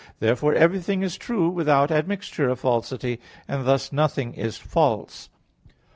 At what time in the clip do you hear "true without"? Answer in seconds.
1.15-1.91